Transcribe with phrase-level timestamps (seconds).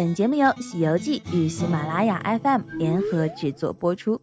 [0.00, 4.18] 本节目由《西游记》与喜马拉雅 FM 联合制作播出。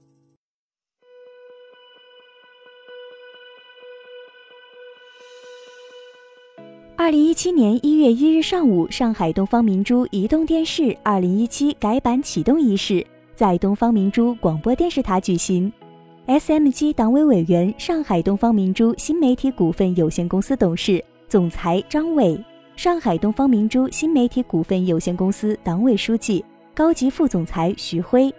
[6.95, 13.05] 二零一七年一月一日上午，上海东方明珠移动电视二零一七改版启动仪式
[13.35, 15.71] 在东方明珠广播电视塔举行。
[16.25, 22.43] SMG 党委委员、上海东方明珠新媒体股份有限公司董事、总裁张伟，
[22.77, 26.45] 上海东方明珠新媒体股份有限公司党委书记、
[26.75, 28.31] 高级副总裁徐辉，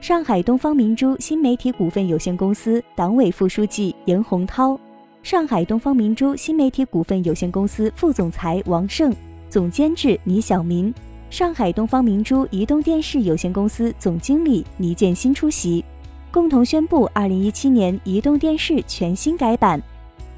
[0.00, 4.80] 上海东方明珠新媒体股份有限公司党委副书记严洪涛。
[5.22, 9.14] 上海东方明珠新媒体股份有限公司副总裁王胜，
[9.50, 10.92] 总监制倪晓明，
[11.28, 15.84] 上海东方明珠移动电视有限公司总经理倪建新出席，
[16.30, 19.78] 共同宣布二零一七年移动电视全新改版。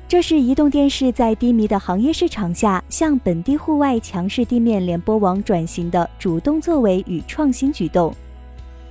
[0.07, 8.15] 这是移动电视在低迷的行业市场下，向本地户外强势地面联播网转型的主动作为与创新举动。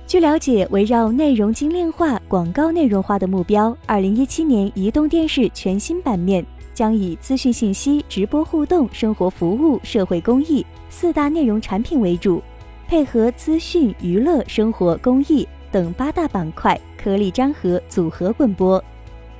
[0.06, 12.42] 据了解，围绕内容精炼化、广告内容化的目标，二零一七年移动电视全新版面将以资讯信息、直播互动、生活服务、社会公益四大内容产品为主，
[12.86, 18.82] 配合资讯、娱乐、生活、公益等八大板块，颗粒粘合、组合滚播。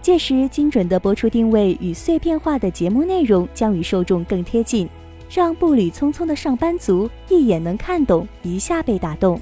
[0.04, 4.86] 届时，精准的播出定位与碎片化的节目内容将与受众更贴近，
[5.30, 9.40] 让步履匆匆的上班族一眼能看懂，一下被打动。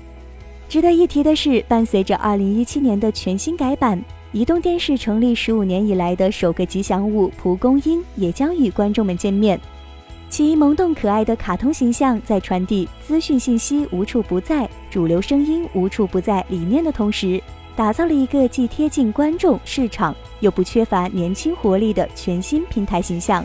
[0.68, 9.60] 值得一提的是，伴随着2017年的全新改版，移动电视成立十五年以来的首个吉祥物蒲公英也将与观众们见面。
[10.30, 17.42] 其萌动可爱的卡通形象，在传递资讯信息无处不在、主流声音无处不在理念的同时，
[17.74, 23.44] 打造了一个既贴近观众市场，又不缺乏年轻活力的全新平台形象。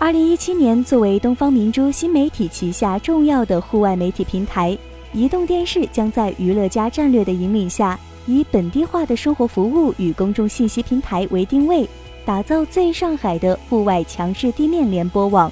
[0.00, 4.76] 2017年，作为东方明珠新媒体旗下重要的户外媒体平台。
[5.12, 11.88] 移动电视将在娱乐家战略的引领下，以本地化的生活服务与公众信息平台为定位，
[12.24, 15.50] 打造最上海的户外强势地面联播网。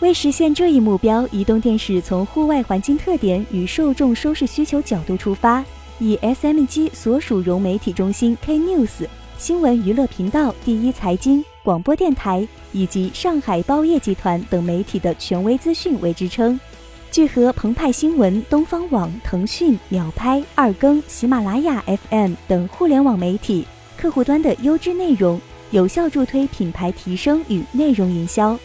[0.00, 5.64] 为实现这一目标，移动电视从户外环境特点与受众收视需求角度出发，
[6.00, 16.58] 以 SMG 所属融媒体中心 K News、新闻娱乐频道、第一财经广播电台以及上海报业集团等媒体的权威资讯为支撑。
[17.10, 23.66] 聚合澎湃新闻、东方网、腾讯、秒拍、二更、喜马拉雅 FM 等互联网媒体
[23.96, 25.40] 客户端的优质内容，
[25.72, 28.56] 有效助推品牌提升与内容营销。